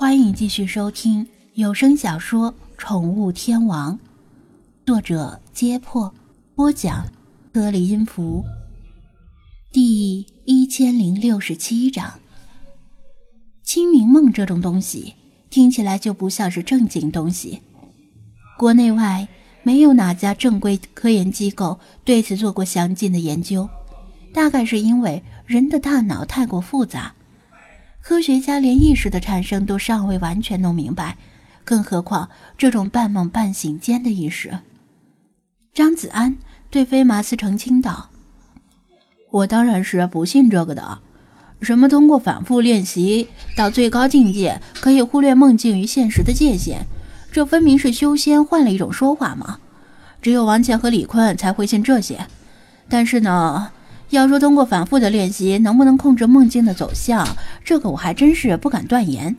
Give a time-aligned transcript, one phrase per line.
[0.00, 3.94] 欢迎继续收听有声小说《宠物天王》，
[4.86, 6.14] 作者：揭破，
[6.54, 7.04] 播讲：
[7.52, 8.44] 颗粒音符，
[9.72, 12.12] 第一千零六十七章。
[13.64, 15.14] 清明梦这种东西
[15.50, 17.60] 听起来就不像是正经东西，
[18.56, 19.26] 国内外
[19.64, 23.68] 没有哪家正规科研机构对此做过详尽的研究，
[24.32, 27.12] 大概是因为人的大脑太过复杂。
[28.08, 31.18] 科学家连意识的产生都尚未完全弄明白，
[31.62, 34.60] 更何况这种半梦半醒间的意识。
[35.74, 36.38] 张子安
[36.70, 38.08] 对飞马斯澄清道
[39.30, 41.00] ：“我当然是不信这个的。
[41.60, 46.86] 什么通过反复练习到最高境界，可以忽略梦境与现实的界限？
[47.30, 49.58] 这分明是修仙换了一种说法嘛！
[50.22, 52.26] 只有王倩和李坤才会信这些。
[52.88, 53.72] 但是呢？”
[54.10, 57.26] 要说通过反复的练习能不能控制梦境的走向，
[57.62, 59.36] 这个我还真是不敢断言。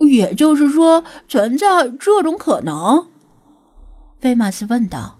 [0.00, 3.06] 也就是说，存在这种可能？
[4.20, 5.18] 菲马斯问道。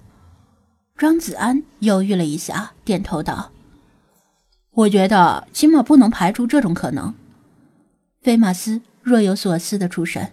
[0.96, 3.50] 张子安犹豫了一下，点头道
[4.72, 7.14] ：“我觉得起码不能排除这种可能。”
[8.22, 10.30] 菲马斯若有所思的出神。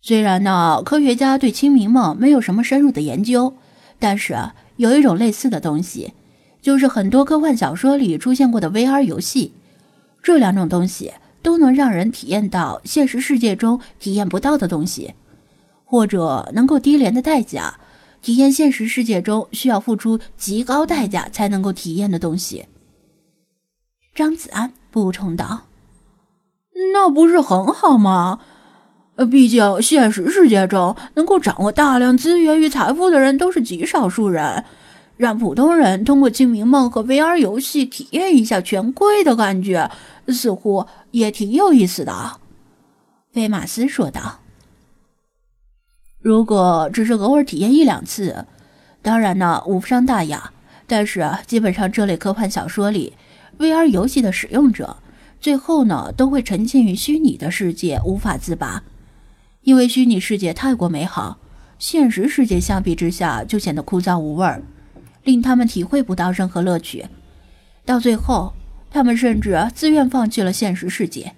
[0.00, 3.54] 虽然呢，科学家对清明梦没有什么深入的研究，
[3.98, 4.36] 但是
[4.76, 6.14] 有一种类似的东西。
[6.62, 9.54] 就是很多科幻小说里出现过的 VR 游戏，
[10.22, 15.14] 这两种东西都能让人体验到现实世界中体验不到的东西，
[15.84, 17.78] 或者能够低廉的代价
[18.20, 22.66] 体验现实世界中需要付出极高代价才能够体验的东西。
[24.14, 25.62] 张子安补充道
[26.92, 28.40] ：“那不是很好吗？
[29.30, 34.64] 毕竟现实世界中能够掌握大量资源与财富的人都是极少数人。”
[35.20, 39.90] 让普通人通过清明梦和 VR 游戏体验一下权贵的感觉，
[40.28, 42.40] 似乎也挺有意思的。”
[43.30, 44.40] 菲马斯说道。
[46.22, 48.46] “如果只是偶尔体验一两次，
[49.02, 50.54] 当然呢无伤大雅。
[50.86, 53.12] 但是基本上这类科幻小说里
[53.58, 54.96] ，VR 游戏的使用者
[55.38, 58.82] 最后呢都会沉浸于虚拟的世界，无法自拔。
[59.64, 61.36] 因为虚拟世界太过美好，
[61.78, 64.62] 现实世界相比之下就显得枯燥无味儿。”
[65.24, 67.06] 令他们体会不到任何乐趣，
[67.84, 68.54] 到最后，
[68.90, 71.34] 他们甚至自愿放弃了现实世界。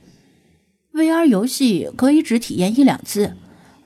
[0.92, 3.36] VR 游戏可以只体验一两次，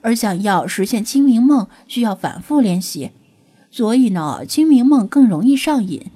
[0.01, 3.11] 而想要实现清明梦需要反复练习，
[3.71, 6.11] 所以呢，清明梦更容易上瘾，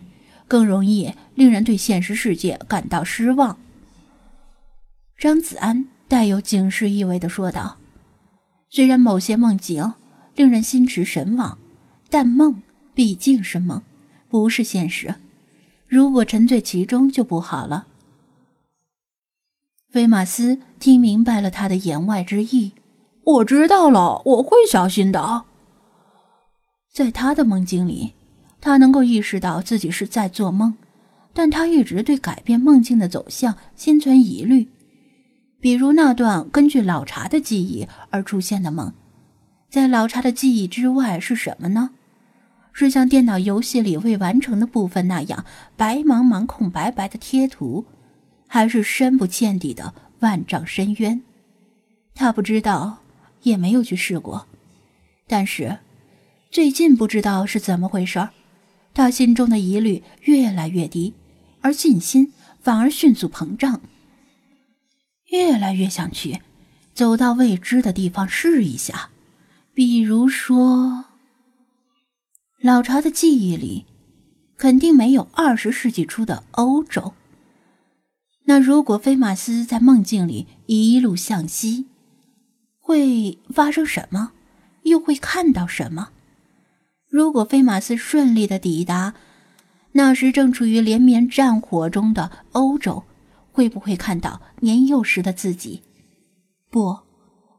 [0.48, 3.58] 更容易令人对现实世界感到失望。
[5.18, 7.78] 张子安带有警示意味地说道
[8.70, 9.94] ：“虽然某些梦境
[10.36, 11.58] 令人心驰神往，
[12.10, 12.62] 但梦……”
[12.94, 13.82] 毕竟是梦，
[14.30, 15.16] 不是现实。
[15.88, 17.88] 如果沉醉其中就不好了。
[19.90, 22.72] 菲马斯听明白了他的言外之意，
[23.24, 25.44] 我知道了，我会小心的。
[26.94, 28.14] 在他的梦境里，
[28.62, 30.76] 他能够意识到自己是在做梦，
[31.34, 34.70] 但他一直对改变梦境的走向心存疑虑。
[35.60, 38.94] 比如那段根据老茶的记忆而出现的梦，
[39.70, 41.92] 在老茶的记忆之外是什么呢？
[42.74, 45.46] 是像电脑游戏里未完成的部分那样
[45.76, 47.86] 白茫茫空白白的贴图，
[48.48, 51.22] 还是深不见底的万丈深渊？
[52.16, 53.00] 他不知道，
[53.44, 54.48] 也没有去试过。
[55.28, 55.80] 但是，
[56.50, 58.30] 最近不知道是怎么回事
[58.94, 61.14] 他心中的疑虑越来越低，
[61.62, 63.82] 而信心反而迅速膨胀。
[65.30, 66.42] 越来越想去，
[66.94, 69.10] 走到未知的地方试一下，
[69.74, 71.06] 比如说。
[72.64, 73.88] 老茶的记忆里，
[74.56, 77.14] 肯定没有二十世纪初的欧洲。
[78.44, 81.88] 那如果菲马斯在梦境里一路向西，
[82.80, 84.34] 会发生什么？
[84.84, 86.10] 又会看到什么？
[87.10, 89.16] 如果菲马斯顺利的抵达，
[89.94, 93.04] 那时正处于连绵战火中的欧洲，
[93.52, 95.82] 会不会看到年幼时的自己？
[96.70, 97.00] 不，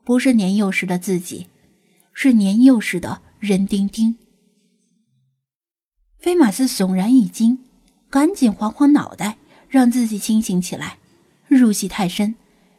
[0.04, 1.48] 不是年幼时的自己，
[2.12, 4.16] 是年幼时的任丁丁。
[6.22, 7.58] 菲马斯悚然一惊，
[8.08, 9.38] 赶紧晃晃脑袋，
[9.68, 10.98] 让自己清醒起来。
[11.48, 12.36] 入戏太深，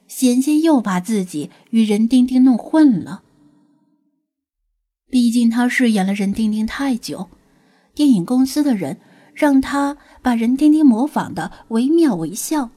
[0.07, 3.21] 险些又把自己与任丁丁弄混了。
[5.09, 7.27] 毕竟他饰演了任丁丁太久，
[7.93, 9.01] 电影公司的人
[9.33, 12.69] 让他把任丁丁模仿的惟妙惟肖，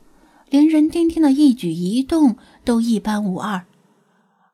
[0.50, 3.64] 连任丁丁的一举一动都一般无二。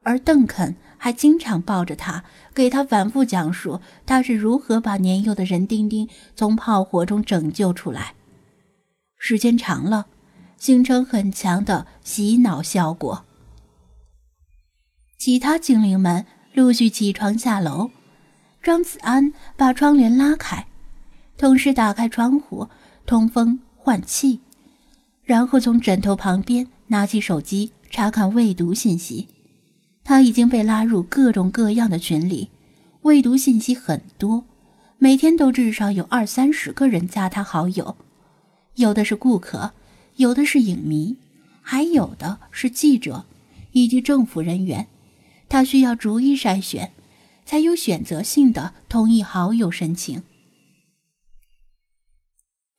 [0.03, 0.77] 而邓肯。
[1.03, 2.23] 还经常抱着他，
[2.55, 8.15] 给他反复讲述他是如何把年幼的任丁丁从炮火中拯救出来。
[9.19, 10.07] 时间长了，
[10.57, 13.25] 形成很强的洗脑效果。
[15.19, 17.91] 其他精灵们陆续起床下楼。
[18.63, 20.69] 张子安把窗帘拉开，
[21.37, 22.69] 同时打开窗户
[23.07, 24.39] 通风换气，
[25.25, 29.27] 然后从枕头旁边拿起手机查看未读信息。
[30.05, 32.51] 他已经被拉入各种各样的群里，
[33.03, 34.45] 未读信息很多，
[34.99, 37.97] 每天都至少有二三十个人加他好友，
[38.75, 39.73] 有的是顾客，
[40.17, 41.17] 有的是影迷，
[41.61, 43.25] 还有的是记者
[43.73, 44.89] 以及政府人员。
[45.49, 46.93] 他需要逐一筛选。
[47.45, 50.23] 才有选择性的同意好友申请。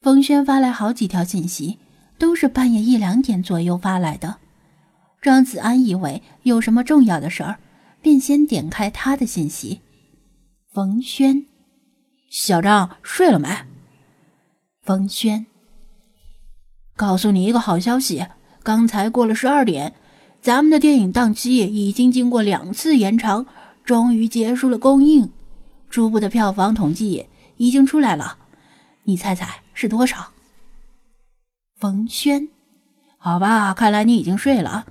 [0.01, 1.77] 冯轩发来好几条信息，
[2.17, 4.37] 都是半夜一两点左右发来的。
[5.23, 7.57] 张子安以为有什么重要的事儿，
[8.01, 9.79] 便先点开他的信息。
[10.73, 11.45] 冯轩，
[12.29, 13.47] 小张睡了没？
[14.81, 15.45] 冯轩，
[16.97, 18.27] 告诉你一个好消息，
[18.63, 19.93] 刚才过了十二点，
[20.41, 23.45] 咱们的电影档期已经经过两次延长。
[23.85, 25.31] 终于结束了公映，
[25.89, 28.37] 初步的票房统计已经出来了，
[29.03, 30.31] 你猜猜是多少？
[31.77, 32.49] 冯轩，
[33.17, 34.85] 好吧，看来你已经睡了。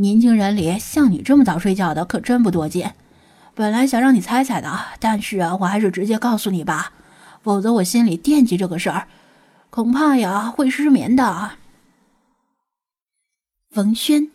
[0.00, 2.94] 年轻人里像你这么早睡觉的可真不多见。
[3.56, 6.92] 本来想让你猜猜的，但是我还是直接告诉你吧，
[7.42, 9.08] 否则我心里惦记这个事儿，
[9.70, 11.50] 恐怕呀会失眠的。
[13.72, 14.28] 冯轩，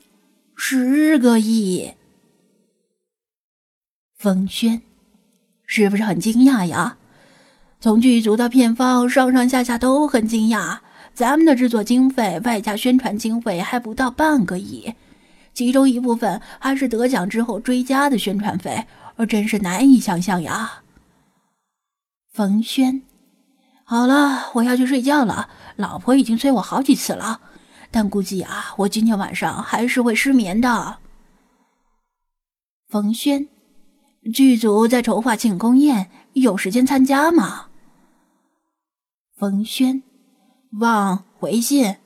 [0.57, 1.93] 十个亿。
[4.17, 4.81] 冯轩，
[5.65, 6.97] 是不是很惊讶呀？
[7.79, 10.79] 从剧组到片方，上上下下都很惊讶。
[11.13, 14.93] 咱们的制作经费外加宣传经费还不到半个亿，
[15.53, 20.81] 其中一部分还是得奖之后追加的宣传费，而真是难以想象呀。
[22.31, 23.03] 冯轩，
[23.83, 25.49] 好了，我要去睡觉了。
[25.75, 27.41] 老婆已经催我好几次了，
[27.91, 30.97] 但估计啊，我今天晚上还是会失眠的。
[32.87, 33.47] 冯轩。
[34.33, 37.65] 剧组在筹划庆功宴，有时间参加吗？
[39.35, 40.01] 冯轩，
[40.79, 41.97] 望回信，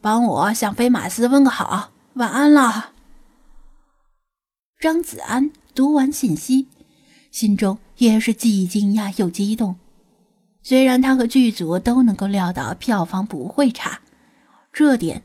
[0.00, 1.90] 帮我向飞马斯问个好，
[2.20, 2.90] 晚安了。
[4.78, 6.68] 张子安读完信息，
[7.30, 9.76] 心中也是既惊讶又激动。
[10.62, 14.00] 虽然他和剧组都能够料到票房不会差，
[14.70, 15.22] 这点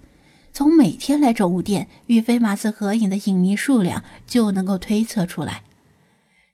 [0.54, 5.64] 从每天来宠物店与飞马斯合影的影迷数量就能够推测出来。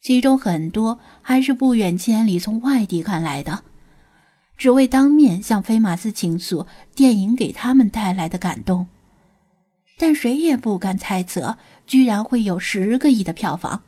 [0.01, 3.63] 其中很多还是不远千里从外地赶来的，
[4.57, 6.65] 只为当面向飞马斯倾诉
[6.95, 8.87] 电影给他们带来的感动。
[10.01, 13.83] 但谁也不敢猜测，居然会有十个亿的票房。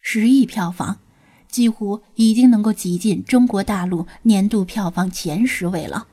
[0.00, 1.00] 十亿票房，
[1.48, 6.06] 几乎已经能够挤进中国大陆年度票房前十位了。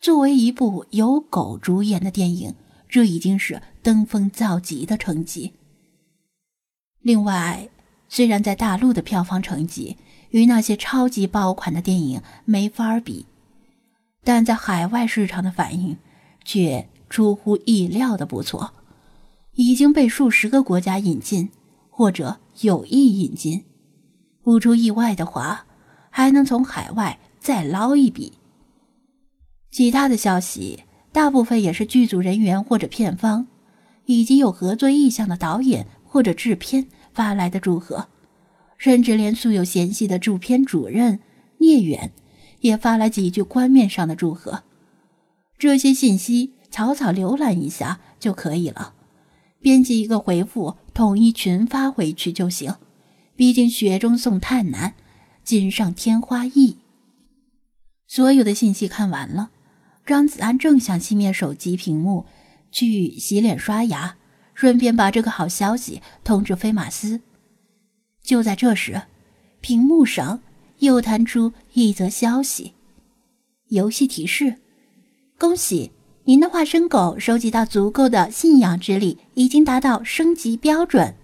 [0.00, 2.54] 作为一部由狗主演的电影，
[2.88, 5.52] 这已经是登峰造极的成绩。
[7.02, 7.68] 另外，
[8.08, 9.98] 虽然在大陆的票房成绩
[10.30, 13.26] 与那些超级爆款的电影没法比，
[14.24, 15.98] 但在海外市场的反应
[16.48, 18.72] 却出乎意料的不错，
[19.52, 21.50] 已经被数十个国家引进
[21.90, 23.66] 或者有意引进，
[24.42, 25.66] 不出意外的话，
[26.08, 28.32] 还能从海外再捞一笔。
[29.70, 33.46] 其他的消息大部分也是剧组人员或者片方，
[34.06, 35.86] 以及有合作意向的导演。
[36.10, 38.08] 或者制片发来的祝贺，
[38.78, 41.20] 甚至连素有嫌隙的制片主任
[41.58, 42.10] 聂远
[42.60, 44.62] 也发来几句官面上的祝贺。
[45.58, 48.94] 这些信息草草浏览一下就可以了，
[49.60, 52.76] 编辑一个回复，统一群发回去就行。
[53.34, 54.94] 毕竟雪中送炭难，
[55.44, 56.78] 锦上添花易。
[58.06, 59.50] 所有的信息看完了，
[60.06, 62.26] 张子安正想熄灭手机屏幕，
[62.70, 64.16] 去洗脸刷牙。
[64.54, 67.20] 顺便把这个好消息通知飞马斯。
[68.24, 69.02] 就在这时，
[69.60, 70.42] 屏幕上
[70.80, 72.72] 又弹出一则消息：
[73.68, 74.56] 游戏提示，
[75.40, 75.92] 恭喜
[76.24, 81.14] 您的化身狗收集到足够的信仰之力，已经达到升级标准。